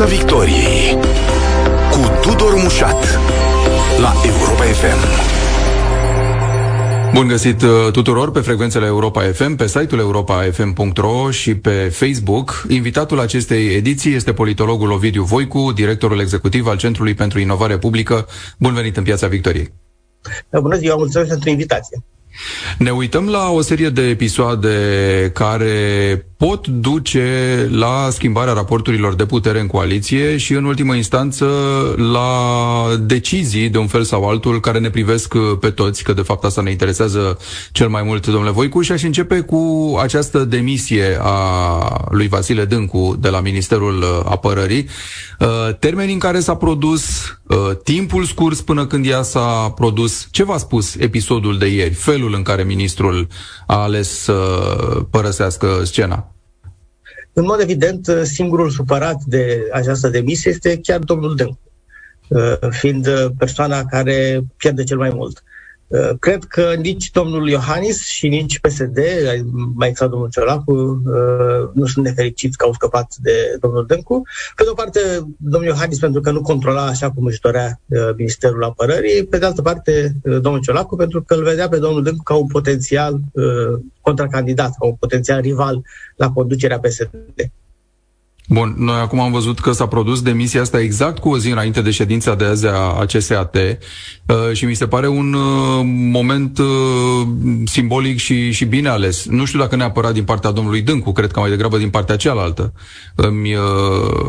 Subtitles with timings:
[0.00, 0.98] Piața Victoriei
[1.90, 3.04] cu Tudor Mușat
[4.00, 4.98] la Europa FM.
[7.14, 12.64] Bun găsit uh, tuturor pe frecvențele Europa FM, pe site-ul europafm.ro și pe Facebook.
[12.68, 18.26] Invitatul acestei ediții este politologul Ovidiu Voicu, directorul executiv al Centrului pentru Inovare Publică.
[18.58, 19.72] Bun venit în Piața Victoriei!
[20.60, 22.02] Bună ziua, mulțumesc pentru invitație!
[22.78, 29.60] Ne uităm la o serie de episoade care pot duce la schimbarea raporturilor de putere
[29.60, 31.46] în coaliție și, în ultimă instanță,
[32.12, 32.28] la
[33.00, 36.62] decizii, de un fel sau altul, care ne privesc pe toți, că de fapt asta
[36.62, 37.38] ne interesează
[37.72, 43.16] cel mai mult, domnule Voicu, și aș începe cu această demisie a lui Vasile Dâncu
[43.20, 44.88] de la Ministerul Apărării,
[45.38, 47.02] uh, termenii în care s-a produs,
[47.46, 50.28] uh, timpul scurs până când ea s-a produs.
[50.30, 53.26] Ce v-a spus episodul de ieri, felul în care ministrul
[53.66, 54.32] a ales să
[55.10, 56.34] părăsească scena?
[57.32, 61.58] În mod evident, singurul supărat de această demisie este chiar domnul Dâncu,
[62.28, 65.36] uh, fiind persoana care pierde cel mai mult.
[65.36, 65.59] Uh,
[66.18, 68.98] cred că nici domnul Iohannis și nici PSD,
[69.74, 74.22] mai exact domnul Ciolacu, uh, nu sunt nefericiți că au scăpat de domnul Dâncu.
[74.56, 75.00] Pe de o parte,
[75.36, 77.80] domnul Iohannis pentru că nu controla așa cum își dorea
[78.16, 82.22] Ministerul Apărării, pe de altă parte, domnul Ciolacu pentru că îl vedea pe domnul Dâncu
[82.22, 83.20] ca un potențial
[84.00, 85.82] contracandidat, ca un potențial rival
[86.16, 87.10] la conducerea PSD.
[88.52, 91.82] Bun, noi acum am văzut că s-a produs demisia asta exact cu o zi înainte
[91.82, 95.80] de ședința de azi a CSAT uh, și mi se pare un uh,
[96.12, 96.66] moment uh,
[97.64, 99.26] simbolic și, și bine ales.
[99.26, 102.72] Nu știu dacă neapărat din partea domnului Dâncu, cred că mai degrabă din partea cealaltă.
[103.14, 103.62] Îmi, uh,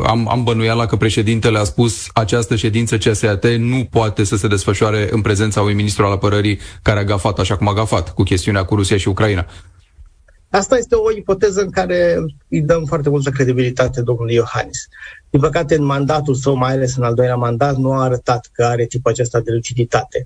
[0.06, 5.08] am, am bănuiala că președintele a spus această ședință CSAT nu poate să se desfășoare
[5.10, 8.64] în prezența unui ministru al apărării care a gafat așa cum a gafat cu chestiunea
[8.64, 9.46] cu Rusia și Ucraina.
[10.52, 14.88] Asta este o ipoteză în care îi dăm foarte multă credibilitate domnului Iohannis.
[15.30, 18.64] Din păcate, în mandatul său, mai ales în al doilea mandat, nu a arătat că
[18.64, 20.24] are tipul acesta de luciditate.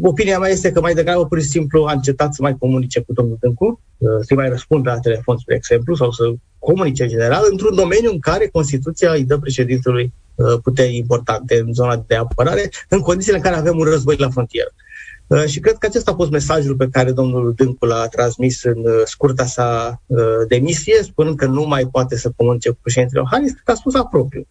[0.00, 3.12] Opinia mea este că mai degrabă, pur și simplu, a încetat să mai comunice cu
[3.12, 3.80] domnul Dâncu,
[4.20, 8.18] să-i mai răspundă la telefon, spre exemplu, sau să comunice în general, într-un domeniu în
[8.18, 13.42] care Constituția îi dă președintelui uh, puteri importante în zona de apărare, în condițiile în
[13.42, 14.70] care avem un război la frontieră.
[15.30, 18.78] Uh, și cred că acesta a fost mesajul pe care domnul Dâncu l-a transmis în
[18.78, 20.18] uh, scurta sa uh,
[20.48, 24.04] demisie, spunând că nu mai poate să comunice cu președintele Iohannis, că a spus a
[24.04, 24.46] propriu.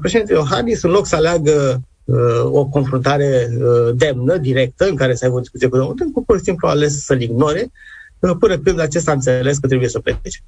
[0.00, 1.80] Președintele Iohannis, în loc să aleagă
[2.44, 3.48] o confruntare
[3.94, 6.70] demnă, directă, în care să aibă o discuție cu domnul Dâncu, pur și simplu a
[6.70, 7.70] ales să-l ignore,
[8.18, 10.40] până când acesta a înțeles că trebuie să plece.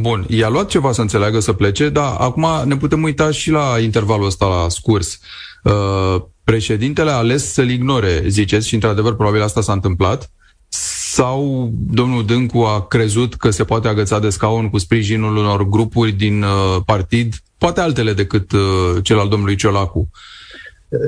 [0.00, 3.78] Bun, i-a luat ceva să înțeleagă să plece, dar acum ne putem uita și la
[3.78, 5.18] intervalul ăsta la scurs.
[5.64, 10.30] Uh, președintele a ales să-l ignore, ziceți, și într-adevăr probabil asta s-a întâmplat,
[11.14, 16.12] sau domnul Dâncu a crezut că se poate agăța de scaun cu sprijinul unor grupuri
[16.12, 18.60] din uh, partid, poate altele decât uh,
[19.02, 20.10] cel al domnului Ciolacu?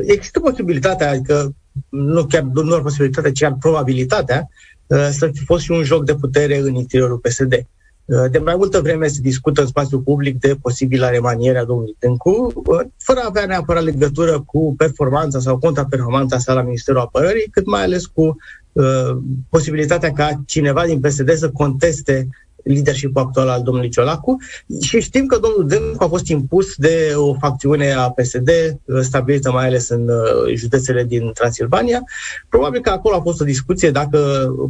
[0.06, 1.54] Există posibilitatea, adică
[1.88, 4.48] nu chiar nu doar posibilitatea, ci chiar probabilitatea
[4.86, 7.66] uh, să fi fost și un joc de putere în interiorul PSD.
[8.06, 11.96] Uh, de mai multă vreme se discută în spațiul public de posibilă remaniere a domnului
[11.98, 17.48] Tâncu, uh, fără a avea neapărat legătură cu performanța sau contraperformanța sa la Ministerul Apărării,
[17.50, 18.36] cât mai ales cu
[18.72, 19.16] uh,
[19.48, 22.28] posibilitatea ca cineva din PSD să conteste
[22.66, 24.36] leadership actual al domnului Ciolacu
[24.80, 29.50] și știm că domnul Dâncu a fost impus de o facțiune a PSD uh, stabilită
[29.52, 32.02] mai ales în uh, județele din Transilvania.
[32.48, 34.18] Probabil că acolo a fost o discuție dacă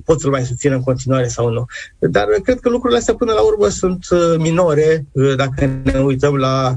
[0.04, 1.64] pot să-l mai susțină în continuare sau nu.
[1.98, 6.74] Dar cred că lucrurile astea până la urmă sunt uh, minore dacă ne uităm la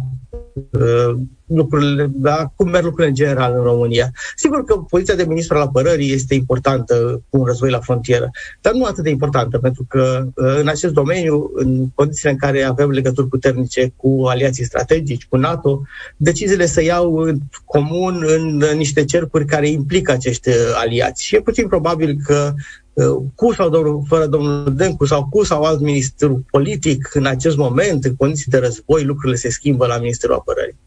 [1.50, 4.12] lucrurile, da, cum merg lucrurile în general în România.
[4.36, 8.30] Sigur că poziția de ministru al apărării este importantă cu un război la frontieră,
[8.62, 12.64] dar nu atât de importantă, pentru că uh, în acest domeniu, în condițiile în care
[12.64, 15.82] avem legături puternice cu aliații strategici, cu NATO,
[16.18, 21.26] deciziile se iau în comun în niște cercuri care implică acești uh, aliați.
[21.26, 22.89] Și e puțin probabil că uh,
[23.36, 28.04] cu sau domnul, fără domnul Dencu sau cu sau alt ministru politic în acest moment,
[28.04, 30.78] în condiții de război, lucrurile se schimbă la Ministerul Apărării.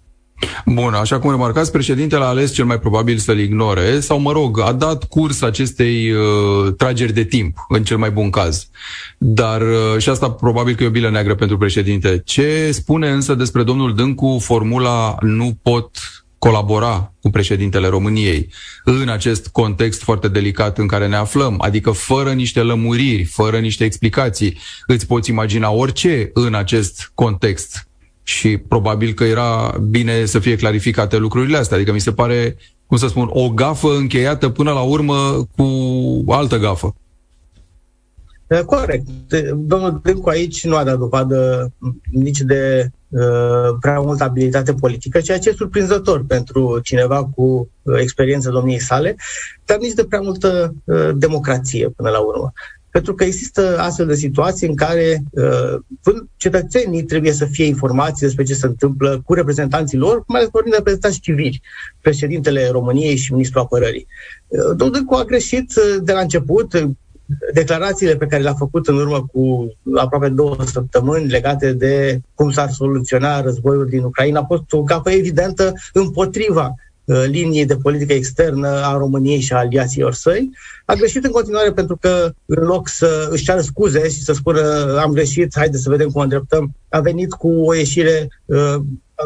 [0.67, 4.61] Bun, așa cum remarcați, președintele a ales cel mai probabil să-l ignore sau, mă rog,
[4.61, 8.69] a dat curs acestei uh, trageri de timp, în cel mai bun caz.
[9.19, 12.23] Dar, uh, și asta probabil că e o bilă neagră pentru președinte.
[12.25, 15.91] Ce spune însă despre domnul Dâncu formula nu pot
[16.45, 18.49] colabora cu președintele României
[18.85, 23.85] în acest context foarte delicat în care ne aflăm, adică fără niște lămuriri, fără niște
[23.85, 24.59] explicații.
[24.87, 27.89] Îți poți imagina orice în acest context
[28.23, 31.77] și probabil că era bine să fie clarificate lucrurile astea.
[31.77, 32.57] Adică mi se pare,
[32.87, 35.67] cum să spun, o gafă încheiată până la urmă cu
[36.33, 36.95] altă gafă.
[38.61, 39.07] Corect.
[39.55, 41.73] Domnul Dâncu aici nu a dat dovadă
[42.11, 47.99] nici de uh, prea multă abilitate politică, ceea ce e surprinzător pentru cineva cu uh,
[48.01, 49.17] experiență domniei sale,
[49.65, 52.53] dar nici de prea multă uh, democrație până la urmă.
[52.91, 55.79] Pentru că există astfel de situații în care uh,
[56.37, 60.71] cetățenii trebuie să fie informați despre ce se întâmplă cu reprezentanții lor, mai ales vorbim
[60.71, 61.63] de reprezentanți civili,
[62.01, 64.07] președintele României și ministrul apărării.
[64.47, 65.73] Uh, domnul Dâncu a greșit
[66.03, 66.75] de la început,
[67.53, 72.71] declarațiile pe care le-a făcut în urmă cu aproape două săptămâni legate de cum s-ar
[72.71, 76.75] soluționa războiul din Ucraina a fost o gafă evidentă împotriva
[77.05, 80.51] uh, liniei de politică externă a României și a aliaților săi.
[80.93, 84.61] A greșit în continuare pentru că în loc să își ceară scuze și să spună
[85.01, 88.77] am greșit, haide să vedem cum îndreptăm, a venit cu o ieșire uh,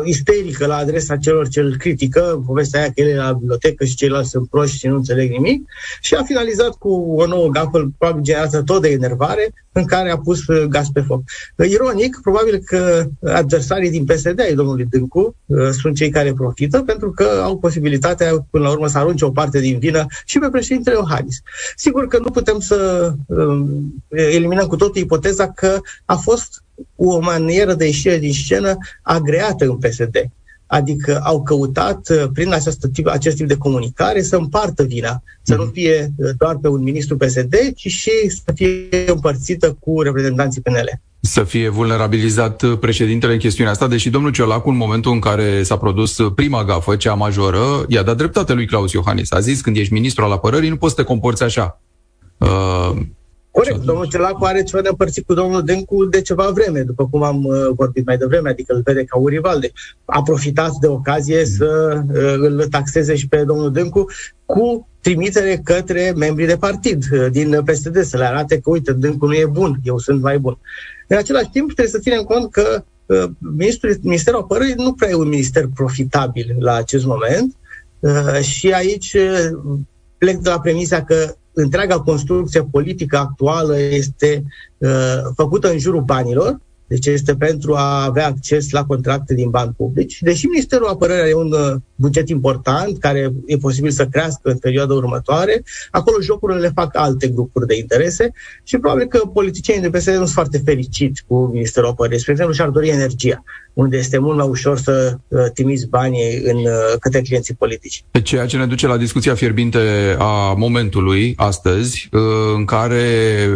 [0.04, 3.94] isterică la adresa celor ce îl critică, povestea aia că el e la bibliotecă și
[3.94, 5.70] ceilalți sunt proști și nu înțeleg nimic,
[6.00, 10.18] și a finalizat cu o nouă gafă, probabil generată tot de enervare, în care a
[10.18, 11.22] pus uh, gaz pe foc.
[11.68, 17.10] Ironic, probabil că adversarii din PSD ai domnului Dâncu uh, sunt cei care profită, pentru
[17.10, 20.96] că au posibilitatea, până la urmă, să arunce o parte din vină și pe președintele
[20.96, 21.40] Iohannis.
[21.76, 26.62] Sigur că nu putem să um, eliminăm cu totul ipoteza că a fost
[26.96, 30.16] o manieră de ieșire din scenă agreată în PSD.
[30.66, 35.22] Adică au căutat, uh, prin această tip, acest tip de comunicare, să împartă vina.
[35.42, 35.72] Să nu mhm.
[35.72, 41.00] fie uh, doar pe un ministru PSD, ci și să fie împărțită cu reprezentanții PNL
[41.26, 45.62] să fie vulnerabilizat uh, președintele în chestiunea asta, deși domnul Ciolacu, în momentul în care
[45.62, 49.32] s-a produs prima gafă, cea majoră, i-a dat dreptate lui Claus Iohannis.
[49.32, 51.80] A zis, când ești ministru al apărării, nu poți să te comporți așa.
[52.38, 52.90] Uh,
[53.56, 57.22] Corect, domnul Celacu are ceva de împărțit cu domnul Dencu de ceva vreme, după cum
[57.22, 59.60] am uh, vorbit mai devreme, adică îl vede ca un rival.
[59.60, 59.72] Deci
[60.04, 64.06] a profitat de ocazie să uh, îl taxeze și pe domnul Dencu
[64.44, 69.26] cu trimitere către membrii de partid uh, din PSD, să le arate că, uite, Dâncu
[69.26, 70.58] nu e bun, eu sunt mai bun.
[71.06, 73.24] În același timp, trebuie să ținem cont că uh,
[73.56, 77.56] Ministrul, Ministerul Apărării nu prea e un minister profitabil la acest moment.
[78.00, 79.78] Uh, și aici uh,
[80.18, 84.44] plec de la premisa că întreaga construcție politică actuală este
[84.78, 89.74] uh, făcută în jurul banilor, deci este pentru a avea acces la contracte din bani
[89.76, 90.18] publici.
[90.20, 94.94] Deși Ministerul Apărării are un uh, buget important, care e posibil să crească în perioada
[94.94, 100.08] următoare, acolo jocurile le fac alte grupuri de interese și probabil că politicienii de PSD
[100.08, 102.18] nu sunt foarte fericiți cu Ministerul Apărării.
[102.18, 103.44] Spre exemplu, și-ar dori energia
[103.76, 108.04] unde este mult mai ușor să uh, trimiți banii în, uh, către clienții politici.
[108.22, 109.78] Ceea ce ne duce la discuția fierbinte
[110.18, 112.20] a momentului astăzi, uh,
[112.54, 113.04] în care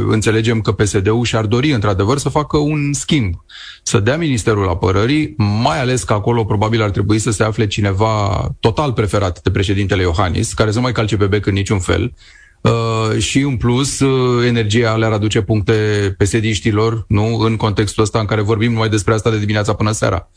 [0.08, 3.34] înțelegem că PSD-ul și-ar dori într-adevăr să facă un schimb,
[3.82, 8.48] să dea Ministerul Apărării, mai ales că acolo probabil ar trebui să se afle cineva
[8.60, 12.12] total preferat de președintele Iohannis, care să nu mai calce pe bec în niciun fel,
[12.60, 15.72] Uh, și în plus uh, energia le-ar aduce puncte
[16.18, 17.38] pesediștilor, nu?
[17.38, 20.30] În contextul ăsta în care vorbim numai despre asta de dimineața până seara.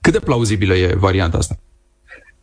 [0.00, 1.58] Cât de plauzibilă e varianta asta?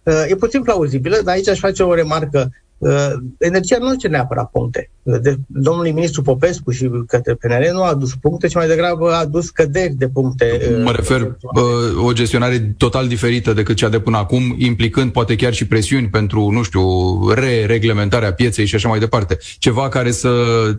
[0.03, 2.51] Uh, e puțin plauzibilă, dar aici aș face o remarcă.
[2.77, 4.89] Uh, energia nu ce neapărat puncte.
[5.03, 9.19] De, domnului ministru Popescu și către PNL nu a adus puncte, ci mai degrabă a
[9.19, 10.59] adus căderi de puncte.
[10.71, 15.35] Uh, mă refer uh, o gestionare total diferită decât cea de până acum, implicând poate
[15.35, 16.83] chiar și presiuni pentru, nu știu,
[17.29, 19.37] re-reglementarea pieței și așa mai departe.
[19.59, 20.29] Ceva care să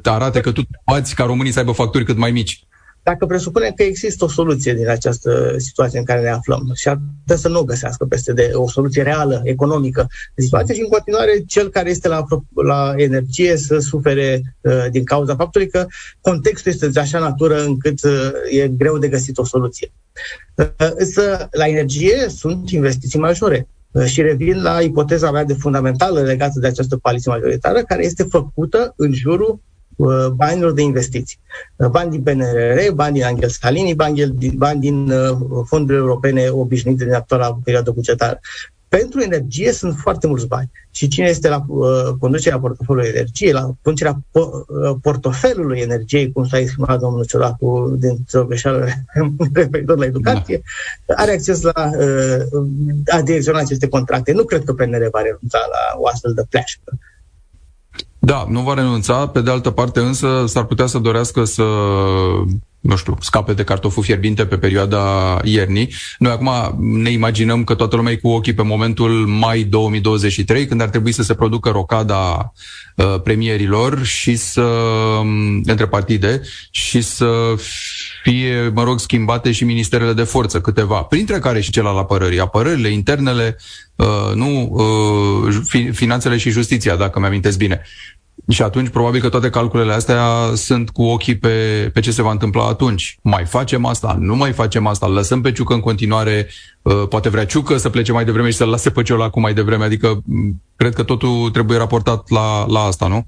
[0.02, 2.66] arate că tu poți ca românii să aibă facturi cât mai mici
[3.02, 7.00] dacă presupunem că există o soluție din această situație în care ne aflăm și ar
[7.20, 10.88] putea să nu o găsească peste de o soluție reală, economică de situație și în
[10.88, 15.86] continuare cel care este la, la energie să sufere uh, din cauza faptului că
[16.20, 19.92] contextul este de așa natură încât uh, e greu de găsit o soluție.
[20.54, 23.68] Uh, însă la energie sunt investiții majore.
[23.90, 28.22] Uh, și revin la ipoteza mea de fundamentală legată de această coaliție majoritară, care este
[28.22, 29.77] făcută în jurul Uh,
[30.34, 31.38] banilor de investiții.
[31.76, 35.36] Uh, bani din PNRR, bani din Angel Scalini, bani din, bani din uh,
[35.66, 38.40] fondurile europene obișnuite din actuala perioadă bugetară.
[38.88, 40.70] Pentru energie sunt foarte mulți bani.
[40.90, 41.88] Și cine este la uh,
[42.18, 48.44] conducerea portofelului energiei, la conducerea po- uh, portofelului energiei, cum s-a exprimat domnul Ciolacu dintr-o
[48.44, 48.86] greșeală
[49.52, 50.62] referitor la educație,
[51.06, 51.14] da.
[51.14, 52.62] are acces la uh,
[53.06, 54.32] a direcționa aceste contracte.
[54.32, 56.98] Nu cred că PNR va renunța la o astfel de pleașcă.
[58.28, 61.62] Da, nu va renunța, pe de altă parte însă s-ar putea să dorească să
[62.80, 65.92] nu știu, scape de cartoful fierbinte pe perioada iernii.
[66.18, 70.80] Noi acum ne imaginăm că toată lumea e cu ochii pe momentul mai 2023, când
[70.80, 72.52] ar trebui să se producă rocada
[72.96, 77.54] uh, premierilor și să, um, între partide, și să
[78.22, 82.40] fie, mă rog, schimbate și ministerele de forță, câteva, printre care și cel al apărării.
[82.40, 83.56] Apărările, internele,
[83.96, 87.82] uh, nu, uh, fi, finanțele și justiția, dacă mi-amintesc bine.
[88.48, 90.22] Și atunci, probabil că toate calculele astea
[90.54, 93.18] sunt cu ochii pe, pe ce se va întâmpla atunci.
[93.22, 94.16] Mai facem asta?
[94.20, 95.06] Nu mai facem asta?
[95.06, 96.48] Lăsăm pe Ciucă în continuare?
[96.82, 99.84] Uh, poate vrea Ciucă să plece mai devreme și să-l lase pe Ciolacu mai devreme?
[99.84, 100.22] Adică,
[100.76, 103.26] cred că totul trebuie raportat la, la asta, nu?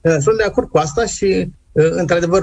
[0.00, 2.42] Uh, sunt de acord cu asta și, uh, într-adevăr,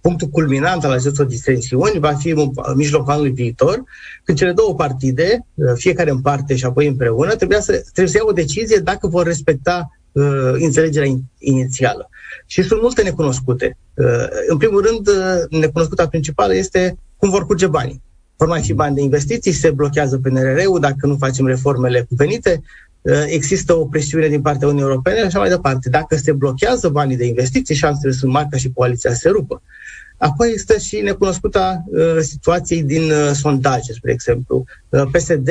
[0.00, 3.82] punctul culminant al acestor distensiuni va fi în mijlocul anului viitor,
[4.24, 8.28] când cele două partide, fiecare în parte și apoi împreună, trebuie să, trebuie să iau
[8.28, 12.08] o decizie dacă vor respecta uh, înțelegerea inițială.
[12.46, 13.76] Și sunt multe necunoscute.
[13.94, 18.02] Uh, în primul rând, uh, necunoscuta principală este cum vor curge banii.
[18.36, 22.62] Vor mai fi bani de investiții, se blochează PNRR-ul dacă nu facem reformele cuvenite,
[23.00, 25.88] uh, există o presiune din partea Uniunii Europene și așa mai departe.
[25.88, 29.62] Dacă se blochează banii de investiții, șansele sunt mari ca și coaliția să se rupă.
[30.20, 34.64] Apoi există și necunoscuta uh, situației din uh, sondaje, spre exemplu.
[34.88, 35.50] Uh, PSD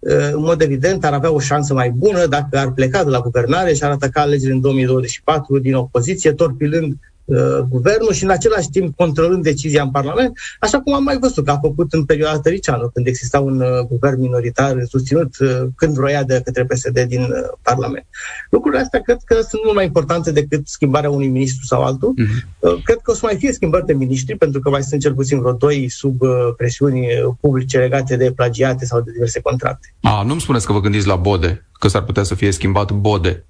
[0.00, 3.74] în mod evident, ar avea o șansă mai bună dacă ar pleca de la guvernare
[3.74, 6.96] și ar ataca alegerile în 2024 din opoziție, torpilând
[7.30, 11.44] Uh, guvernul și în același timp controlând decizia în Parlament, așa cum am mai văzut
[11.44, 15.94] că a făcut în perioada Tăricianu, când exista un uh, guvern minoritar susținut uh, când
[15.94, 17.28] vroia de către PSD din
[17.62, 18.06] Parlament.
[18.50, 22.14] Lucrurile astea cred că sunt mult mai importante decât schimbarea unui ministru sau altul.
[22.18, 22.84] Uh-huh.
[22.84, 25.38] Cred că o să mai fie schimbări de miniștri, pentru că mai sunt cel puțin
[25.38, 26.18] vreo doi sub
[26.56, 27.06] presiuni
[27.40, 29.94] publice legate de plagiate sau de diverse contracte.
[30.00, 33.44] A, nu-mi spuneți că vă gândiți la Bode, că s-ar putea să fie schimbat Bode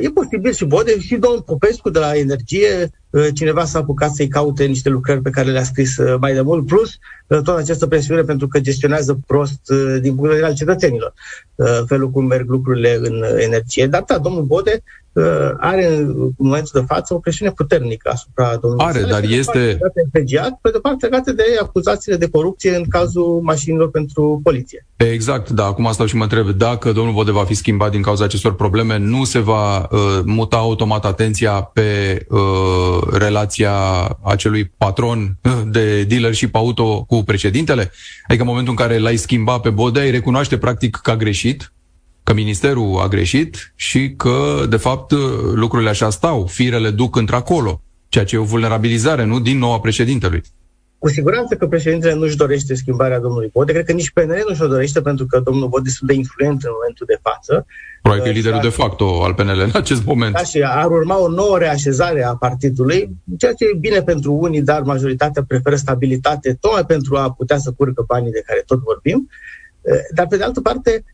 [0.00, 2.90] E posibil și Bode și domnul Popescu de la Energie,
[3.34, 6.98] cineva s-a apucat să-i caute niște lucrări pe care le-a scris mai de mult, plus
[7.26, 9.60] toată această presiune pentru că gestionează prost
[10.00, 11.12] din punct de vedere al cetățenilor
[11.86, 13.86] felul cum merg lucrurile în energie.
[13.86, 14.82] Dar da, domnul Bode
[15.58, 19.78] are în momentul de față o presiune puternică asupra domnului Are, dar este...
[20.12, 20.24] Pe
[20.62, 24.86] pe de parte legate de acuzațiile de corupție în cazul mașinilor pentru poliție.
[24.96, 28.24] Exact, da, acum stau și mă întreb dacă domnul Bode va fi schimbat din cauza
[28.24, 33.72] acestor probleme, nu se va uh, muta automat atenția pe uh, relația
[34.22, 35.38] acelui patron
[35.70, 37.90] de dealership auto cu președintele?
[38.26, 41.72] Adică în momentul în care l-ai schimbat pe Bode, îi recunoaște practic că a greșit,
[42.22, 45.12] că ministerul a greșit și că, de fapt,
[45.54, 49.80] lucrurile așa stau, firele duc într-acolo, ceea ce e o vulnerabilizare, nu, din nou a
[49.80, 50.42] președintelui.
[50.98, 54.66] Cu siguranță că președintele nu-și dorește schimbarea domnului Bode, cred că nici PNL nu-și o
[54.66, 57.66] dorește pentru că domnul Bode este de influent în momentul de față.
[58.02, 60.34] Probabil că e liderul de facto al PNL în acest moment.
[60.34, 64.62] Da, și ar urma o nouă reașezare a partidului, ceea ce e bine pentru unii,
[64.62, 69.28] dar majoritatea preferă stabilitate, tocmai pentru a putea să curgă banii de care tot vorbim.
[70.14, 71.04] Dar, pe de altă parte,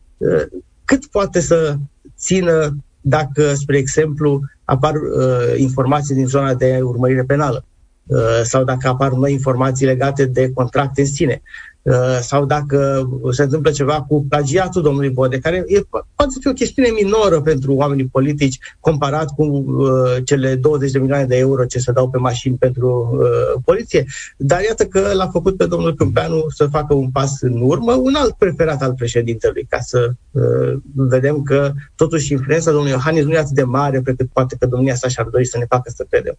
[0.85, 1.75] cât poate să
[2.17, 7.65] țină dacă, spre exemplu, apar uh, informații din zona de urmărire penală
[8.05, 11.41] uh, sau dacă apar noi informații legate de contracte în sine.
[11.87, 15.81] Uh, sau dacă se întâmplă ceva cu plagiatul domnului Bode, care e,
[16.15, 20.99] poate să fie o chestiune minoră pentru oamenii politici, comparat cu uh, cele 20 de
[20.99, 24.05] milioane de euro ce se dau pe mașini pentru uh, poliție.
[24.37, 28.15] Dar iată că l-a făcut pe domnul Câmpeanu să facă un pas în urmă, un
[28.15, 33.37] alt preferat al președintelui, ca să uh, vedem că totuși influența domnului Iohannis nu e
[33.37, 36.05] atât de mare pe cât poate că domnia sa și-ar dori să ne facă să
[36.09, 36.37] credem.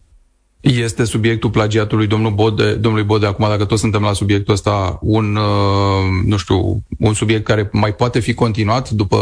[0.61, 5.35] Este subiectul plagiatului domnul Bode, domnului Bode, acum dacă toți suntem la subiectul ăsta, un,
[5.35, 9.17] uh, nu știu, un subiect care mai poate fi continuat după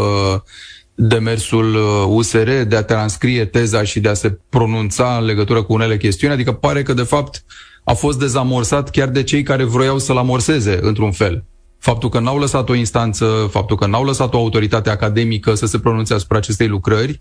[0.94, 1.74] demersul
[2.08, 5.96] USR uh, de a transcrie teza și de a se pronunța în legătură cu unele
[5.96, 7.44] chestiuni, adică pare că de fapt
[7.84, 11.44] a fost dezamorsat chiar de cei care vroiau să-l amorseze într-un fel.
[11.78, 15.78] Faptul că n-au lăsat o instanță, faptul că n-au lăsat o autoritate academică să se
[15.78, 17.20] pronunțe asupra acestei lucrări,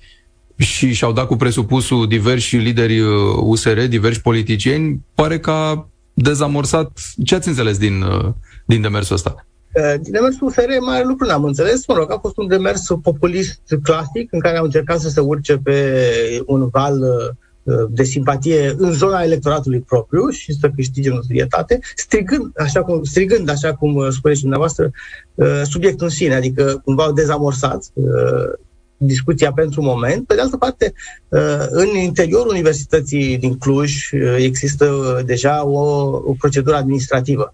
[0.57, 3.01] și și-au dat cu presupusul diversi lideri
[3.41, 6.99] USR, uh, diversi politicieni, pare că a dezamorsat.
[7.23, 8.33] Ce ați înțeles din, uh,
[8.65, 9.45] din demersul ăsta?
[9.73, 11.87] Uh, din demersul USR mare lucru n-am înțeles.
[11.87, 15.57] Mă rog, a fost un demers populist clasic în care au încercat să se urce
[15.57, 15.99] pe
[16.45, 17.03] un val
[17.89, 23.73] de simpatie în zona electoratului propriu și să câștige notorietate, strigând, așa cum, strigând, așa
[23.73, 24.91] cum spuneți dumneavoastră,
[25.63, 27.91] subiectul în sine, adică cumva au dezamorsat
[28.97, 30.27] discuția pentru moment.
[30.27, 30.93] Pe de altă parte,
[31.27, 35.79] uh, în interiorul Universității din Cluj uh, există uh, deja o,
[36.25, 37.53] o procedură administrativă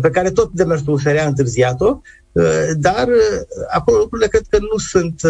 [0.00, 2.00] pe care tot demersul USR a întârziat-o,
[2.76, 3.08] dar
[3.70, 5.22] acolo lucrurile cred că nu sunt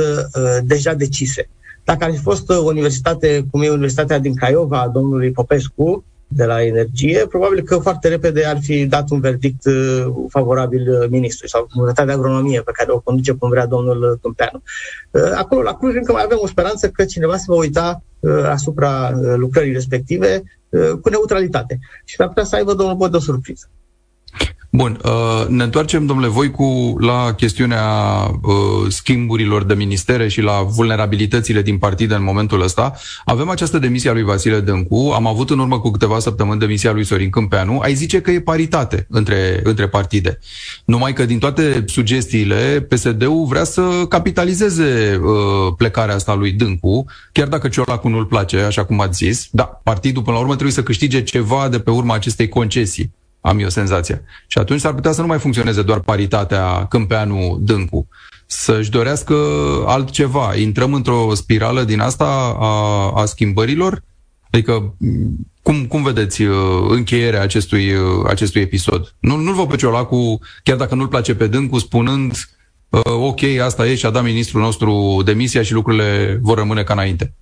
[0.64, 1.48] deja decise.
[1.84, 6.44] Dacă ar fi fost o universitate, cum e Universitatea din Craiova a domnului Popescu, de
[6.44, 11.50] la energie, probabil că foarte repede ar fi dat un verdict uh, favorabil uh, ministrului
[11.50, 14.62] sau comunitatea de agronomie pe care o conduce cum vrea domnul Câmpeanu.
[15.10, 18.02] Uh, acolo, la Cluj, încă mai avem o speranță că cineva se va uita
[18.50, 20.42] asupra lucrării respective
[21.02, 21.78] cu neutralitate.
[22.04, 23.70] Și ar putea să aibă domnul Bod o surpriză.
[24.70, 27.84] Bun, uh, ne întoarcem, domnule Voicu, la chestiunea
[28.42, 32.94] uh, schimburilor de ministere și la vulnerabilitățile din partide în momentul ăsta.
[33.24, 36.92] Avem această demisie a lui Vasile Dâncu, am avut în urmă cu câteva săptămâni demisia
[36.92, 37.78] lui Sorin Câmpeanu.
[37.78, 40.38] Ai zice că e paritate între, între partide.
[40.84, 47.48] Numai că din toate sugestiile, PSD-ul vrea să capitalizeze uh, plecarea asta lui Dâncu, chiar
[47.48, 49.48] dacă Ciolacu nu-l place, așa cum ați zis.
[49.50, 53.58] Da, partidul până la urmă trebuie să câștige ceva de pe urma acestei concesii am
[53.58, 54.20] eu senzația.
[54.46, 58.08] Și atunci s-ar putea să nu mai funcționeze doar paritatea Câmpeanu-Dâncu,
[58.46, 59.34] să-și dorească
[59.86, 60.54] altceva.
[60.56, 64.02] Intrăm într-o spirală din asta a, a schimbărilor?
[64.50, 64.94] Adică,
[65.62, 66.56] cum, cum vedeți uh,
[66.88, 69.14] încheierea acestui, uh, acestui episod?
[69.18, 72.36] Nu, nu-l văd pe Ciolacu, chiar dacă nu-l place pe Dâncu, spunând
[72.88, 76.92] uh, ok, asta e și a dat ministrul nostru demisia și lucrurile vor rămâne ca
[76.92, 77.34] înainte.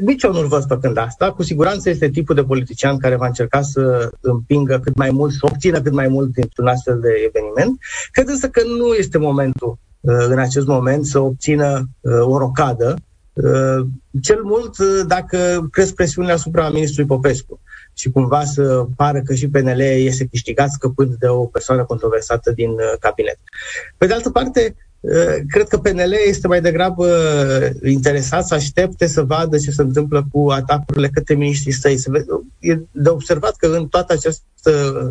[0.00, 1.32] Nici eu nu-l văd făcând asta.
[1.32, 5.38] Cu siguranță este tipul de politician care va încerca să împingă cât mai mult, să
[5.50, 7.78] obțină cât mai mult dintr-un astfel de eveniment.
[8.10, 12.96] Cred însă că nu este momentul uh, în acest moment să obțină uh, o rocadă,
[13.32, 13.86] uh,
[14.22, 17.60] cel mult dacă cresc presiunile asupra ministrului Popescu
[17.94, 22.70] și cumva să pară că și PNL iese câștigat scăpând de o persoană controversată din
[23.00, 23.38] cabinet.
[23.96, 24.91] Pe de altă parte, Eh,
[25.48, 27.08] cred că PNL este mai degrabă
[27.84, 31.98] interesat să aștepte să vadă ce se întâmplă cu atacurile către miniștrii săi.
[32.58, 34.42] E de observat că în toată această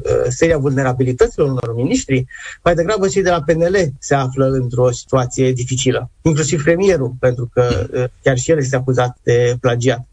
[0.04, 2.26] eh, serie a vulnerabilităților unor miniștri,
[2.64, 6.12] mai degrabă cei de la PNL se află într-o situație dificilă.
[6.22, 10.06] Inclusiv premierul, pentru că eh, chiar și el este acuzat de plagiat.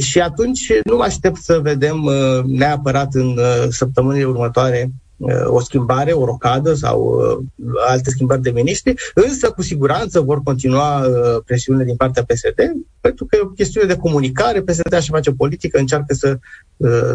[0.00, 2.10] Și atunci nu mă aștept să vedem
[2.46, 3.38] neapărat în
[3.70, 5.07] săptămânile următoare Uh,
[5.46, 11.06] o schimbare, o rocadă sau uh, alte schimbări de miniștri, însă cu siguranță vor continua
[11.06, 15.30] uh, presiunile din partea PSD, pentru că e o chestiune de comunicare, PSD așa face
[15.30, 16.38] politică, încearcă să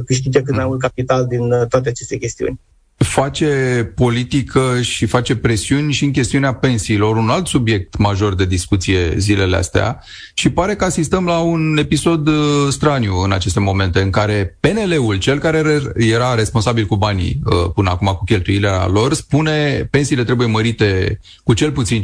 [0.05, 2.59] câștige cât mai mult capital din toate aceste chestiuni
[3.03, 3.47] face
[3.95, 9.55] politică și face presiuni și în chestiunea pensiilor, un alt subiect major de discuție zilele
[9.55, 10.03] astea.
[10.33, 12.35] Și pare că asistăm la un episod uh,
[12.69, 17.89] straniu în aceste momente în care PNL-ul, cel care era responsabil cu banii uh, până
[17.89, 22.03] acum cu cheltuirea lor, spune pensiile trebuie mărite cu cel puțin 15%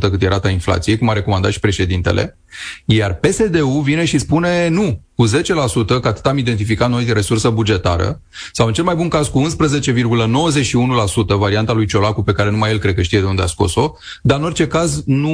[0.00, 2.38] cât era rata inflației, cum a recomandat și președintele,
[2.84, 5.30] iar PSD-ul vine și spune nu, cu 10%,
[5.86, 8.20] că atât am identificat noi de resursă bugetară,
[8.52, 9.46] sau în cel mai bun caz cu 11,91%
[11.38, 14.38] varianta lui Ciolacu, pe care numai el cred că știe de unde a scos-o, dar
[14.38, 15.32] în orice caz nu,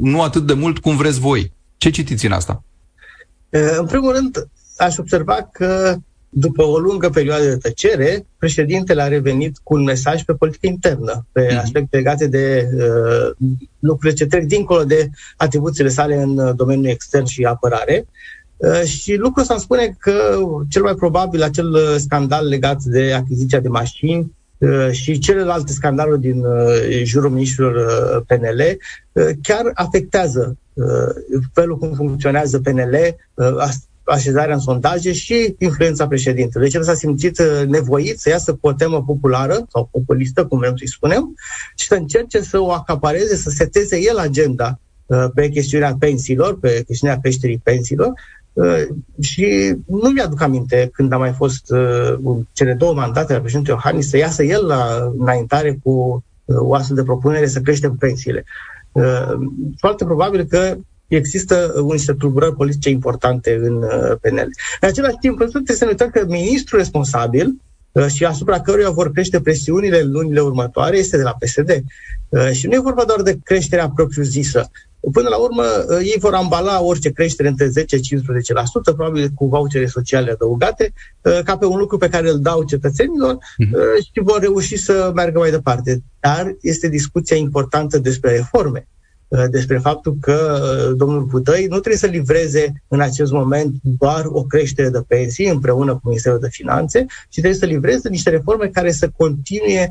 [0.00, 1.52] nu atât de mult cum vreți voi.
[1.76, 2.62] Ce citiți în asta?
[3.78, 5.96] În primul rând, aș observa că
[6.28, 11.26] după o lungă perioadă de tăcere, președintele a revenit cu un mesaj pe politică internă,
[11.32, 11.58] pe mm-hmm.
[11.58, 17.44] aspecte legate de uh, lucruri ce trec dincolo de atribuțiile sale în domeniul extern și
[17.44, 18.06] apărare.
[18.06, 18.43] Uh,
[18.84, 20.38] și lucrul ăsta îmi spune că
[20.68, 26.20] cel mai probabil acel uh, scandal legat de achiziția de mașini uh, și celelalte scandaluri
[26.20, 26.44] din
[27.02, 27.74] jurul ministrilor
[28.26, 28.60] PNL
[29.42, 30.56] chiar afectează
[31.52, 32.96] felul cum funcționează PNL,
[34.04, 36.66] așezarea în sondaje și influența președintelui.
[36.66, 40.76] Deci el s-a simțit nevoit să iasă cu o temă populară sau populistă, cum vrem
[40.76, 41.34] să-i spunem,
[41.74, 44.78] și să încerce să o acapareze, să seteze el agenda
[45.34, 48.43] pe chestiunea pensiilor, pe chestiunea creșterii pensiilor Uh,
[49.20, 54.08] și nu mi-aduc aminte când a mai fost uh, cele două mandate la președintele Iohannis
[54.08, 58.44] să iasă el la înaintare cu uh, o astfel de propunere să creștem pensiile.
[58.92, 59.32] Uh,
[59.76, 64.48] foarte probabil că există niște tulburări politice importante în uh, PNL.
[64.80, 67.54] În același timp, trebuie să ne uităm că ministrul responsabil
[67.92, 71.70] uh, și asupra căruia vor crește presiunile în lunile următoare este de la PSD.
[72.28, 74.70] Uh, și nu e vorba doar de creșterea propriu-zisă.
[75.12, 77.72] Până la urmă, uh, ei vor ambala orice creștere între 10-15%,
[78.82, 83.34] probabil cu vouchere sociale adăugate, uh, ca pe un lucru pe care îl dau cetățenilor
[83.34, 84.04] uh-huh.
[84.12, 86.02] și vor reuși să meargă mai departe.
[86.20, 88.88] Dar este discuția importantă despre reforme
[89.50, 90.58] despre faptul că
[90.96, 95.92] domnul Budăi nu trebuie să livreze în acest moment doar o creștere de pensii împreună
[95.92, 99.90] cu Ministerul de Finanțe, ci trebuie să livreze niște reforme care să continue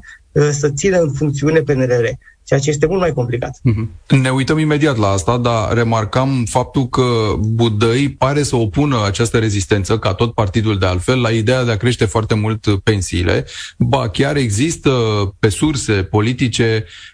[0.51, 2.05] să țină în funcțiune PNRR
[2.43, 3.59] ceea ce este mult mai complicat.
[3.59, 4.17] Mm-hmm.
[4.21, 9.99] Ne uităm imediat la asta, dar remarcam faptul că Budăi pare să opună această rezistență,
[9.99, 13.45] ca tot partidul de altfel, la ideea de a crește foarte mult pensiile.
[13.77, 14.91] Ba, chiar există
[15.39, 17.12] pe surse politice uh,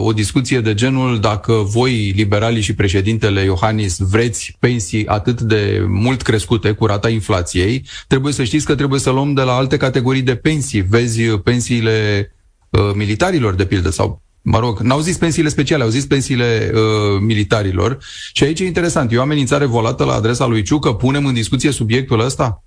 [0.00, 6.22] o discuție de genul dacă voi, liberalii și președintele Iohannis, vreți pensii atât de mult
[6.22, 10.22] crescute cu rata inflației, trebuie să știți că trebuie să luăm de la alte categorii
[10.22, 10.80] de pensii.
[10.80, 12.30] Vezi pensiile
[12.70, 16.80] uh, militarilor, de pildă, sau mă rog, n-au zis pensiile speciale, au zis pensiile uh,
[17.20, 17.98] militarilor.
[18.32, 21.70] Și aici e interesant, e o amenințare volată la adresa lui Ciucă, punem în discuție
[21.70, 22.64] subiectul ăsta?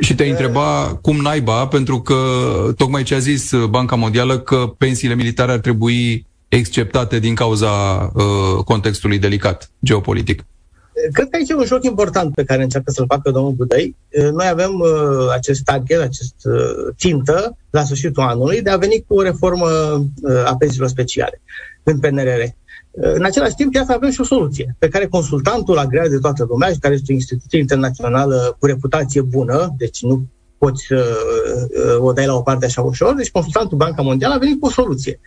[0.00, 2.14] Și te întreba cum naiba, pentru că
[2.76, 7.70] tocmai ce a zis Banca Mondială că pensiile militare ar trebui exceptate din cauza
[8.14, 10.44] uh, contextului delicat geopolitic.
[11.12, 13.96] Cred că aici e un joc important pe care încearcă să-l facă domnul Budăi.
[14.08, 19.04] Uh, noi avem uh, acest target, acest uh, țintă la sfârșitul anului de a veni
[19.06, 19.68] cu o reformă
[20.22, 21.40] uh, a pensiilor speciale
[21.82, 22.42] în PNRR.
[22.98, 26.46] În același timp, chiar să avem și o soluție pe care consultantul agreat de toată
[26.48, 30.26] lumea și care este o instituție internațională cu reputație bună, deci nu
[30.58, 31.04] poți să
[31.98, 34.66] uh, o dai la o parte așa ușor, deci consultantul Banca Mondială a venit cu
[34.66, 35.20] o soluție.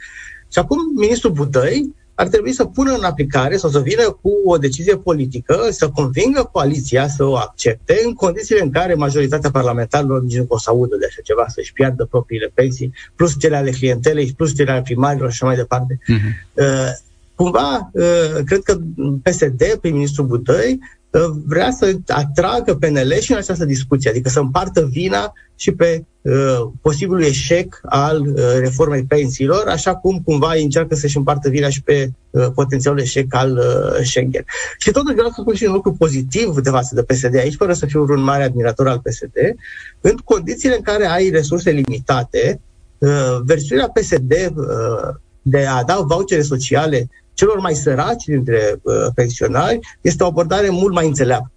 [0.52, 4.58] Și acum ministrul Budăi ar trebui să pună în aplicare sau să vină cu o
[4.58, 10.38] decizie politică, să convingă coaliția să o accepte în condițiile în care majoritatea parlamentarilor nici
[10.38, 14.34] nu o să audă de așa ceva, să-și piardă propriile pensii, plus cele ale clientelei,
[14.38, 16.00] plus cele ale primarilor și așa mai departe.
[16.00, 16.54] Uh-huh.
[16.54, 16.92] Uh,
[17.40, 18.78] cumva, uh, cred că
[19.24, 24.86] PSD, prim-ministru Budăi, uh, vrea să atragă PNL și în această discuție, adică să împartă
[24.92, 31.18] vina și pe uh, posibilul eșec al uh, reformei pensiilor, așa cum cumva încearcă să-și
[31.18, 34.44] împartă vina și pe uh, potențialul eșec al uh, Schengen.
[34.78, 37.74] Și totuși vreau să spun și un lucru pozitiv de față de PSD aici, fără
[37.74, 39.36] să fiu un mare admirator al PSD,
[40.02, 42.62] în condițiile în care ai resurse limitate,
[42.98, 49.80] uh, versiunea PSD uh, de a da vouchere sociale celor mai săraci dintre uh, pensionari
[50.02, 51.52] este o abordare mult mai înțeleaptă.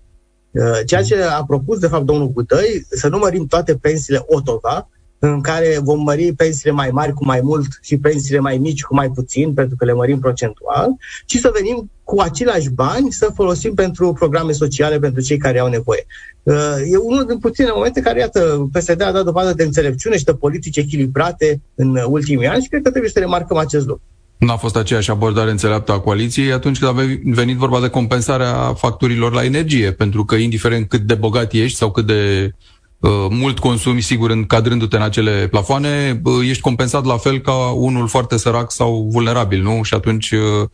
[0.50, 4.88] Uh, ceea ce a propus, de fapt, domnul Gutăi, să nu mărim toate pensiile Otova,
[5.18, 8.94] în care vom mări pensiile mai mari cu mai mult și pensiile mai mici cu
[8.94, 10.88] mai puțin, pentru că le mărim procentual,
[11.26, 15.68] ci să venim cu aceiași bani să folosim pentru programe sociale pentru cei care au
[15.68, 16.06] nevoie.
[16.42, 20.24] Uh, e unul din puține momente care, iată, PSD a dat dovadă de înțelepciune și
[20.24, 24.02] de politici echilibrate în ultimii ani și cred că trebuie să remarcăm acest lucru
[24.46, 29.33] n-a fost aceeași abordare înțeleaptă a coaliției atunci când a venit vorba de compensarea facturilor
[29.33, 32.52] la energie, pentru că indiferent cât de bogat ești sau cât de
[32.98, 38.09] uh, mult consumi, sigur, încadrându-te în acele plafoane, uh, ești compensat la fel ca unul
[38.09, 39.83] foarte sărac sau vulnerabil, nu?
[39.83, 40.68] Și atunci uh,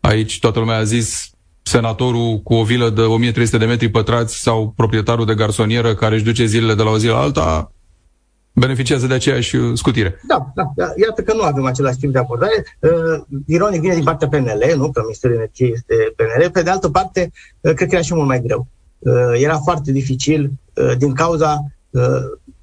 [0.00, 1.30] aici toată lumea a zis
[1.62, 6.24] senatorul cu o vilă de 1300 de metri pătrați sau proprietarul de garsonieră care își
[6.24, 7.73] duce zilele de la o zi la alta,
[8.54, 10.20] beneficiază de aceeași uh, scutire.
[10.28, 10.92] Da, da, da.
[10.96, 12.64] Iată că nu avem același tip de abordare.
[12.78, 12.90] Uh,
[13.46, 14.90] ironic vine din partea PNL, nu?
[14.90, 16.50] Că Ministerul Energiei este PNL.
[16.50, 18.66] Pe de altă parte, uh, cred că era și mult mai greu.
[18.98, 22.02] Uh, era foarte dificil uh, din cauza uh,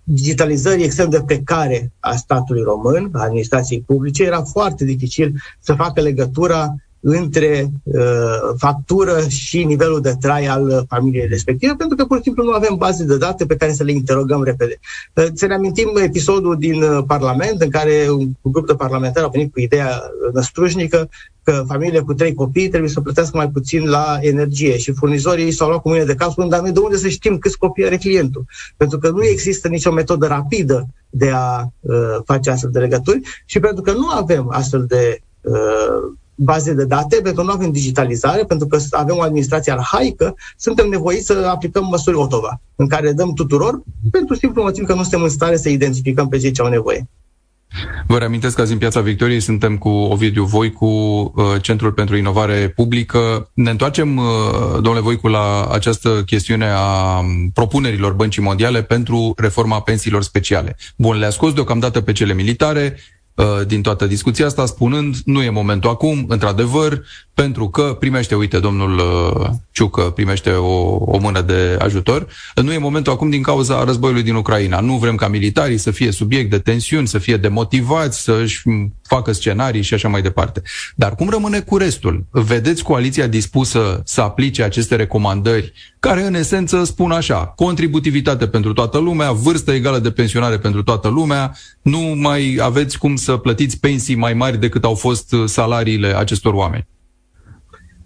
[0.04, 6.02] digitalizării extrem de precare a statului român, a administrației publice, era foarte dificil să facă
[6.02, 8.04] legătura între uh,
[8.58, 12.52] factură și nivelul de trai al uh, familiei respective, pentru că pur și simplu nu
[12.52, 14.80] avem baze de date pe care să le interogăm repede.
[15.16, 19.30] Uh, să ne amintim episodul din uh, Parlament în care un grup de parlamentari a
[19.30, 20.02] venit cu ideea
[20.34, 21.10] năstrușnică
[21.44, 25.68] că familiile cu trei copii trebuie să plătească mai puțin la energie și furnizorii s-au
[25.68, 27.98] luat cu mine de cap spunând, dar noi de unde să știm câți copii are
[27.98, 28.46] clientul?
[28.78, 33.60] Pentru că nu există nicio metodă rapidă de a uh, face astfel de legături și
[33.60, 38.44] pentru că nu avem astfel de uh, baze de date, pentru că nu avem digitalizare,
[38.44, 43.34] pentru că avem o administrație arhaică, suntem nevoiți să aplicăm măsuri Otova, în care dăm
[43.34, 46.70] tuturor, pentru simplu motiv că nu suntem în stare să identificăm pe cei ce au
[46.70, 47.10] nevoie.
[48.08, 52.70] Vă reamintesc că azi în Piața Victoriei suntem cu Ovidiu Voicu, uh, Centrul pentru Inovare
[52.76, 53.50] Publică.
[53.54, 54.24] Ne întoarcem, uh,
[54.74, 60.78] domnule Voicu, la această chestiune a um, propunerilor Băncii Mondiale pentru reforma pensiilor speciale.
[60.96, 63.21] Bun, le-a scos deocamdată pe cele militare, Uh,
[63.68, 67.02] din toată discuția asta, spunând nu e momentul acum, într-adevăr,
[67.34, 72.78] pentru că primește, uite, domnul uh, Ciucă primește o, o mână de ajutor, nu e
[72.78, 74.80] momentul acum din cauza războiului din Ucraina.
[74.80, 78.64] Nu vrem ca militarii să fie subiect de tensiuni, să fie demotivați, să-și
[79.02, 80.62] facă scenarii și așa mai departe.
[80.96, 82.26] Dar cum rămâne cu restul?
[82.30, 88.98] Vedeți coaliția dispusă să aplice aceste recomandări care în esență spun așa, contributivitate pentru toată
[88.98, 94.16] lumea, vârstă egală de pensionare pentru toată lumea, nu mai aveți cum să plătiți pensii
[94.16, 96.88] mai mari decât au fost salariile acestor oameni.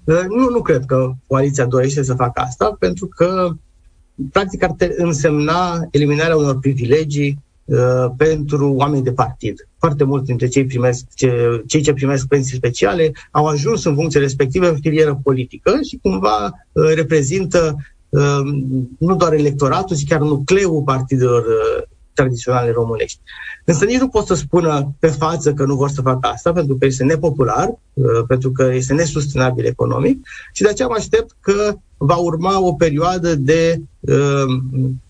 [0.06, 3.50] Nu, nu cred că coaliția dorește să facă asta, pentru că
[4.32, 9.68] practic ar însemna eliminarea unor privilegii uh, pentru oameni de partid.
[9.80, 14.20] Foarte mulți dintre cei, primesc, ce, cei ce primesc pensii speciale au ajuns în funcție
[14.20, 17.76] respectivă în filieră politică și cumva uh, reprezintă
[18.10, 18.40] uh,
[19.00, 21.84] nu doar electoratul, ci chiar nucleul partidelor uh,
[22.16, 23.20] tradiționale românești.
[23.66, 26.76] Însă nici nu pot să spună pe față că nu vor să facă asta, pentru
[26.76, 31.74] că este nepopular, uh, pentru că este nesustenabil economic și de aceea mă aștept că
[31.98, 34.16] va urma o perioadă de uh,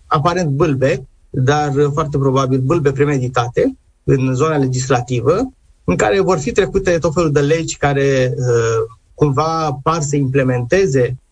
[0.06, 5.50] aparent bâlbe, dar foarte probabil bâlbe premeditate în zona legislativă,
[5.84, 11.00] în care vor fi trecute tot felul de legi care uh, cumva par să implementeze
[11.08, 11.25] uh,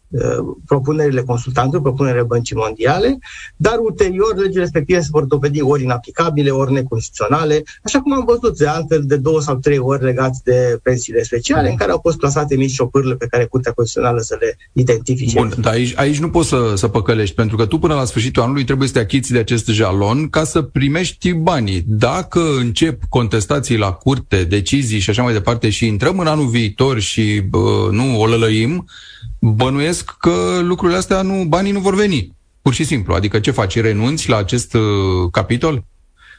[0.67, 3.19] propunerile consultantului, propunerile băncii mondiale,
[3.57, 8.59] dar ulterior legile respective se vor dovedi ori inaplicabile, ori neconstituționale, așa cum am văzut
[8.59, 12.19] de altfel de două sau trei ori legați de pensiile speciale, în care au fost
[12.19, 15.39] clasate mici șopârle pe care Curtea Constituțională să le identifice.
[15.39, 18.43] Bun, dar aici, aici nu poți să, să păcălești, pentru că tu până la sfârșitul
[18.43, 21.85] anului trebuie să te achiți de acest jalon ca să primești banii.
[21.87, 27.01] Dacă încep contestații la curte, decizii și așa mai departe și intrăm în anul viitor
[27.01, 28.85] și uh, nu o lălăim,
[29.53, 32.37] bănuiesc că lucrurile astea, nu, banii nu vor veni.
[32.63, 33.15] Pur și simplu.
[33.15, 33.81] Adică ce faci?
[33.81, 35.75] Renunți la acest uh, capitol?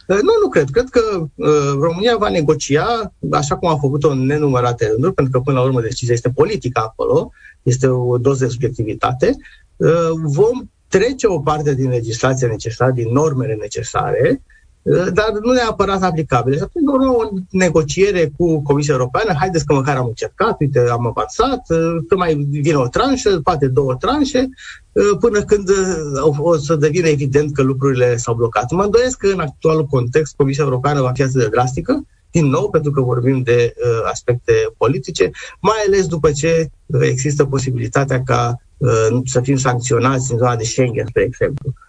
[0.07, 0.69] Uh, nu, nu cred.
[0.69, 1.01] Cred că
[1.35, 1.47] uh,
[1.79, 5.81] România va negocia, așa cum a făcut-o în nenumărate rânduri, pentru că până la urmă
[5.81, 7.31] decizia este politică acolo,
[7.63, 9.35] este o doză de subiectivitate.
[9.75, 14.54] Uh, vom trece o parte din legislația necesară, din normele necesare, uh,
[15.13, 16.55] dar nu neapărat aplicabile.
[16.55, 21.07] Și atunci urmă o negociere cu Comisia Europeană, haideți că măcar am încercat, uite, am
[21.07, 24.49] avansat, uh, că mai vine o tranșă, poate două tranșe,
[25.19, 25.69] până când
[26.37, 28.71] o să devină evident că lucrurile s-au blocat.
[28.71, 32.69] Mă îndoiesc că în actualul context Comisia Europeană va fi atât de drastică, din nou,
[32.69, 38.61] pentru că vorbim de uh, aspecte politice, mai ales după ce uh, există posibilitatea ca
[38.77, 41.69] uh, să fim sancționați în zona de Schengen, spre exemplu.
[41.69, 41.84] Uh,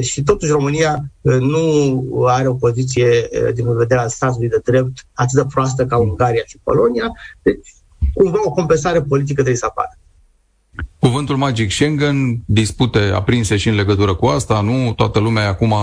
[0.00, 5.06] și totuși România uh, nu are o poziție uh, din vedere al statului de drept
[5.12, 7.12] atât de proastă ca Ungaria și Polonia,
[7.42, 7.72] deci
[8.14, 9.96] cumva o compensare politică trebuie să apară.
[10.98, 14.92] Cuvântul magic Schengen, dispute aprinse și în legătură cu asta, nu?
[14.92, 15.74] Toată lumea e acum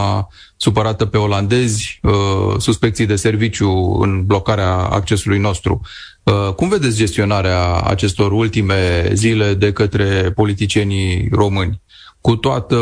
[0.58, 3.70] supărată pe olandezi, uh, suspecții de serviciu
[4.02, 5.82] în blocarea accesului nostru.
[6.24, 11.82] Uh, cum vedeți gestionarea acestor ultime zile de către politicienii români?
[12.22, 12.78] Cu toată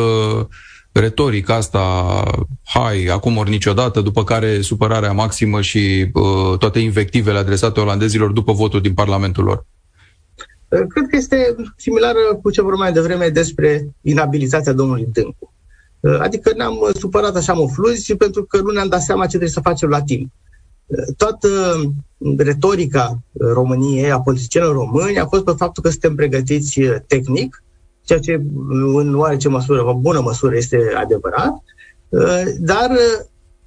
[1.00, 1.80] retorica asta,
[2.64, 8.52] hai, acum ori niciodată, după care supărarea maximă și uh, toate invectivele adresate olandezilor după
[8.52, 9.66] votul din Parlamentul lor.
[10.70, 15.54] Cred că este similară cu ce vorbeam mai devreme despre inabilitatea domnului Dâncu.
[16.20, 19.90] Adică ne-am supărat așa mofluzi pentru că nu ne-am dat seama ce trebuie să facem
[19.90, 20.32] la timp.
[21.18, 21.50] Toată
[22.38, 27.64] retorica României, a politicienilor români, a fost pe faptul că suntem pregătiți tehnic,
[28.08, 28.42] ceea ce
[28.94, 31.54] în oarece măsură, în bună măsură, este adevărat,
[32.60, 32.90] dar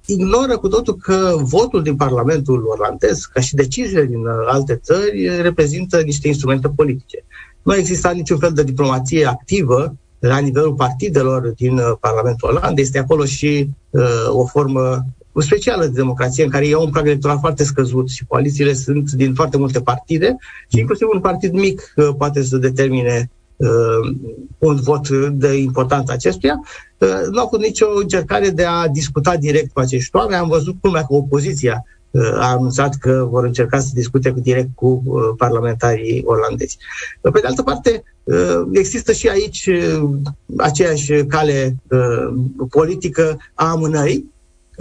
[0.05, 5.41] ignoră cu totul că votul din Parlamentul olandez, ca și deciziile din uh, alte țări,
[5.41, 7.25] reprezintă niște instrumente politice.
[7.61, 12.83] Nu a existat niciun fel de diplomație activă la nivelul partidelor din uh, Parlamentul Olandei.
[12.83, 15.05] Este acolo și uh, o formă
[15.39, 19.33] specială de democrație în care e un prag electoral foarte scăzut și coalițiile sunt din
[19.33, 20.35] foarte multe partide
[20.67, 23.29] și inclusiv un partid mic uh, poate să determine
[23.61, 24.15] uh,
[24.57, 26.59] un vot de importanță acestuia.
[26.97, 30.41] Uh, nu a fost nicio încercare de a discuta direct cu acești oameni.
[30.41, 35.01] Am văzut culmea că opoziția uh, a anunțat că vor încerca să discute direct cu
[35.05, 36.77] uh, parlamentarii olandezi.
[37.21, 40.09] Pe de altă parte, uh, există și aici uh,
[40.57, 42.33] aceeași cale uh,
[42.69, 44.31] politică a amânării.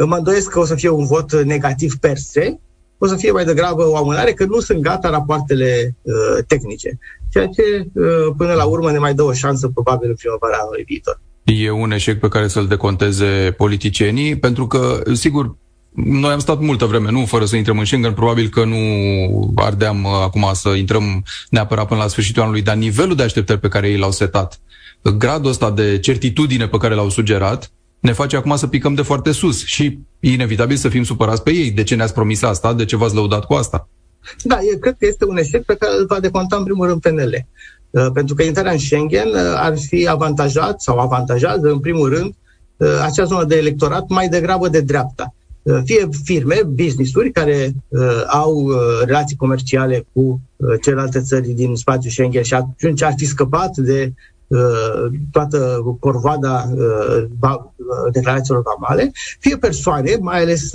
[0.07, 2.59] Mă îndoiesc că o să fie un vot negativ per se,
[3.03, 6.99] o să fie mai degrabă o amânare, că nu sunt gata rapoartele uh, tehnice.
[7.33, 10.85] Ceea ce, uh, până la urmă, ne mai dă o șansă, probabil, în primăvara anului
[10.87, 11.21] viitor.
[11.45, 15.57] E un eșec pe care să-l deconteze politicienii, pentru că, sigur,
[15.95, 18.77] noi am stat multă vreme, nu fără să intrăm în Schengen, probabil că nu
[19.55, 23.69] ardeam uh, acum să intrăm neapărat până la sfârșitul anului, dar nivelul de așteptări pe
[23.69, 24.61] care ei l-au setat,
[25.19, 29.33] gradul ăsta de certitudine pe care l-au sugerat, ne face acum să picăm de foarte
[29.33, 31.71] sus și e inevitabil să fim supărați pe ei.
[31.71, 32.75] De ce ne-ați promis asta?
[32.75, 33.89] De ce v-ați lăudat cu asta?
[34.43, 37.01] Da, eu cred că este un eșec pe care îl va deconta în primul rând
[37.01, 37.47] PNL.
[37.91, 42.35] Uh, pentru că intrarea în Schengen uh, ar fi avantajat sau avantajează în primul rând
[42.77, 45.35] uh, acea zonă de electorat mai degrabă de dreapta.
[45.85, 47.73] Fie firme, business-uri care
[48.27, 48.71] au
[49.05, 50.41] relații comerciale cu
[50.83, 54.30] celelalte țări din spațiul Schengen și atunci ar fi scăpat de Uh,
[55.31, 60.71] toată corvoada uh, uh, declarațiilor vamale, fie persoane, mai ales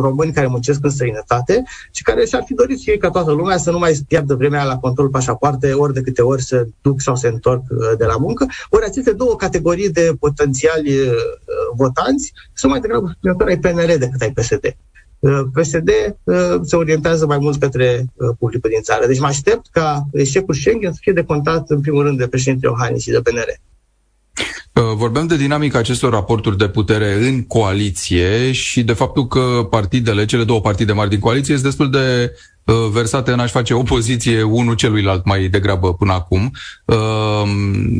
[0.00, 3.56] români care muncesc în străinătate și care și-ar fi dorit și ei ca toată lumea
[3.56, 7.16] să nu mai piardă vremea la control pașapoarte ori de câte ori să duc sau
[7.16, 7.62] se întorc
[7.98, 8.46] de la muncă.
[8.70, 10.96] Ori aceste două categorii de potențiali
[11.76, 13.16] votanți sunt mai degrabă
[13.46, 14.76] ai PNL decât ai PSD.
[15.52, 15.88] PSD
[16.22, 19.06] uh, se orientează mai mult către uh, publicul din țară.
[19.06, 23.02] Deci mă aștept ca eșecul Schengen să fie decontat în primul rând de președintele Iohannis
[23.02, 23.60] și de PNR.
[24.72, 30.24] Uh, vorbeam de dinamica acestor raporturi de putere în coaliție și de faptul că partidele,
[30.24, 32.32] cele două partide mari din coaliție, sunt destul de
[32.92, 36.52] versate în a-și face opoziție unul celuilalt mai degrabă până acum.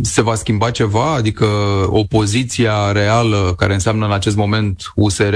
[0.03, 1.15] Se va schimba ceva?
[1.15, 1.47] Adică
[1.87, 5.35] opoziția reală, care înseamnă în acest moment USR,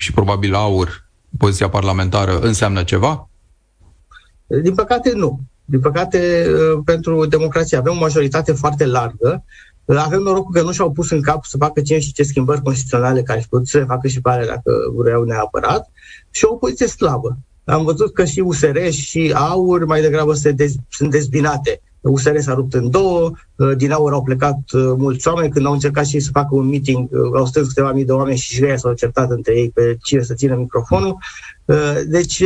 [0.00, 1.08] și probabil aur,
[1.38, 3.28] poziția parlamentară, înseamnă ceva?
[4.46, 5.40] Din păcate, nu.
[5.64, 6.46] Din păcate,
[6.84, 9.44] pentru democrație avem o majoritate foarte largă,
[9.84, 13.22] avem norocul că nu și-au pus în cap să facă cine și ce schimbări constituționale
[13.22, 15.90] care și să le facă și pe dacă vreau neapărat
[16.30, 17.38] și o opoziție slabă.
[17.64, 21.82] Am văzut că și USR și AUR mai degrabă se dez- sunt dezbinate.
[22.00, 25.72] USR s-a rupt în două, uh, din AUR au plecat uh, mulți oameni când au
[25.72, 28.64] încercat și să facă un meeting, uh, au strâns câteva mii de oameni și și
[28.64, 31.16] ei s-au certat între ei pe cine să țină microfonul.
[32.06, 32.42] Deci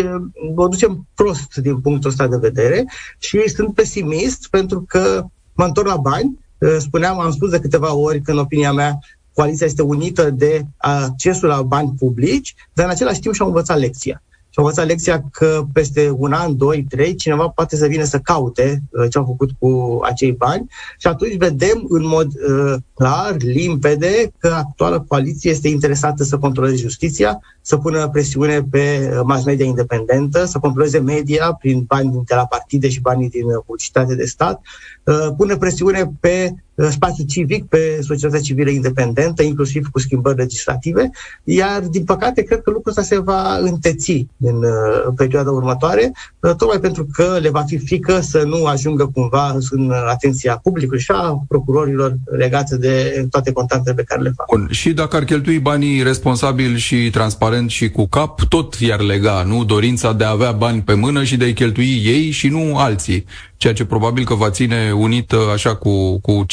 [0.54, 2.84] o ducem prost din punctul ăsta de vedere
[3.18, 6.38] și sunt pesimist pentru că mă întorc la bani.
[6.78, 8.98] Spuneam, am spus de câteva ori că în opinia mea
[9.32, 14.22] coaliția este unită de accesul la bani publici, dar în același timp și-au învățat lecția
[14.54, 18.18] și au învățat lecția că peste un an, doi, trei, cineva poate să vină să
[18.18, 20.66] caute uh, ce au făcut cu acei bani.
[20.98, 26.76] Și atunci vedem în mod uh, clar, limpede, că actuala coaliție este interesată să controleze
[26.76, 32.22] justiția, să pună presiune pe uh, mass media independentă, să controleze media prin bani din
[32.26, 34.60] la partide și banii din uh, publicitate de stat,
[35.04, 41.10] uh, pune presiune pe Uh, spațiu civic, pe societatea civilă independentă, inclusiv cu schimbări legislative,
[41.44, 46.54] iar, din păcate, cred că lucrul ăsta se va înteți în uh, perioada următoare, uh,
[46.56, 51.10] tocmai pentru că le va fi frică să nu ajungă cumva în atenția publicului și
[51.14, 54.46] a procurorilor legate de toate contactele pe care le fac.
[54.46, 54.68] Bun.
[54.70, 59.64] Și dacă ar cheltui banii responsabil și transparent și cu cap, tot i-ar lega, nu?
[59.64, 63.24] Dorința de a avea bani pe mână și de a-i cheltui ei și nu alții
[63.56, 66.46] ceea ce probabil că va ține unită așa cu, cu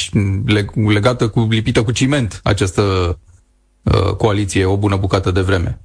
[0.90, 2.82] legată cu lipită cu ciment această
[3.84, 5.82] uh, coaliție o bună bucată de vreme.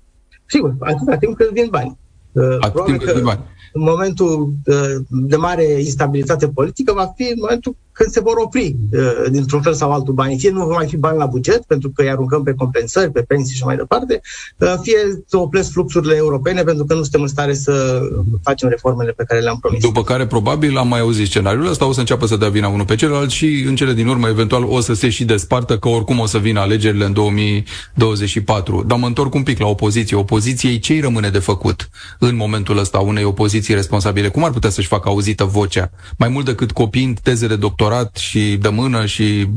[0.47, 1.99] Sigur, atâta timp cât vin bani.
[2.33, 3.41] Uh, atât timp cât vin bani.
[3.73, 8.77] În momentul uh, de mare instabilitate politică va fi în momentul când se vor opri
[8.93, 10.39] uh, dintr-un fel sau altul banii.
[10.39, 13.23] Fie nu vor mai fi bani la buget, pentru că îi aruncăm pe compensări, pe
[13.23, 14.21] pensii și mai departe,
[14.57, 18.01] uh, fie să opresc fluxurile europene, pentru că nu suntem în stare să
[18.43, 19.81] facem reformele pe care le-am promis.
[19.81, 22.85] După care, probabil, am mai auzit scenariul ăsta, o să înceapă să dea vina unul
[22.85, 26.19] pe celălalt și, în cele din urmă, eventual, o să se și despartă, că oricum
[26.19, 28.85] o să vină alegerile în 2024.
[28.87, 30.17] Dar mă întorc un pic la opoziție.
[30.17, 34.29] Opoziției ce îi rămâne de făcut în momentul ăsta unei opoziții responsabile?
[34.29, 35.91] Cum ar putea să-și facă auzită vocea?
[36.19, 39.49] Mai mult decât copiind teze de doctorat doctorat și de mână și,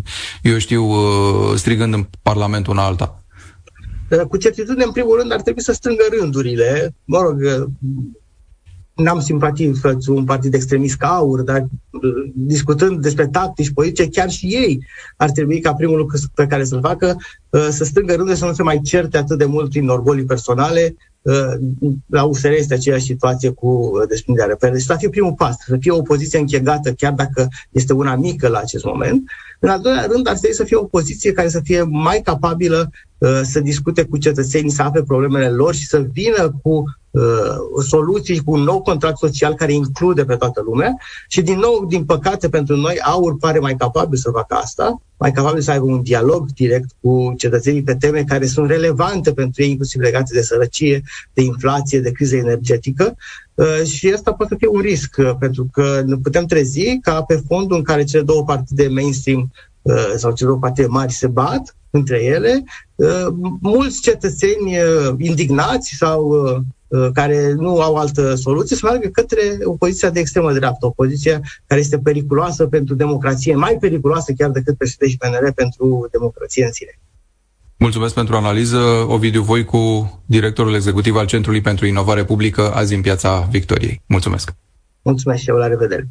[0.42, 3.24] eu știu, uh, strigând în Parlamentul una alta?
[4.30, 6.96] Cu certitudine, în primul rând, ar trebui să strângă rândurile.
[7.06, 7.68] Mă rog, uh,
[8.94, 14.30] n-am simpatii față un partid extremist ca aur, dar uh, discutând despre tactici politice, chiar
[14.30, 14.86] și ei
[15.18, 17.18] ar trebui ca primul lucru pe care să-l facă
[17.70, 20.96] să strângă rândurile, să nu se mai certe atât de mult prin orgolii personale,
[22.06, 24.72] la USR este aceeași situație cu uh, desprinderea repere.
[24.72, 28.48] Deci să fie primul pas, să fie o opoziție închegată, chiar dacă este una mică
[28.48, 29.24] la acest moment.
[29.60, 32.90] În al doilea rând, ar trebui să fie o poziție care să fie mai capabilă
[33.18, 36.84] uh, să discute cu cetățenii, să afle problemele lor și să vină cu uh,
[37.88, 42.06] soluții cu un nou contract social care include pe toată lumea și din nou, din
[42.06, 46.02] păcate pentru noi, AUR pare mai capabil să facă asta, mai capabil să aibă un
[46.02, 51.02] dialog direct cu cetățenii pe teme care sunt relevante pentru ei, inclusiv legate de sărăcie,
[51.34, 53.16] de inflație, de criză energetică.
[53.54, 57.44] Uh, și asta poate fi un risc, uh, pentru că ne putem trezi ca pe
[57.48, 61.74] fondul în care cele două partide mainstream uh, sau cele două partide mari se bat
[61.92, 62.64] între ele,
[63.62, 64.76] mulți cetățeni
[65.18, 66.58] indignați sau Uh,
[67.14, 72.00] care nu au altă soluție, să meargă către opoziția de extremă dreaptă, opoziția care este
[72.00, 77.00] periculoasă pentru democrație, mai periculoasă chiar decât PSD și PNR pentru democrație în sine.
[77.78, 78.78] Mulțumesc pentru analiză.
[79.08, 84.02] Ovidiu Voicu, directorul executiv al Centrului pentru Inovare Publică, azi în Piața Victoriei.
[84.06, 84.54] Mulțumesc!
[85.02, 86.10] Mulțumesc și eu, la revedere!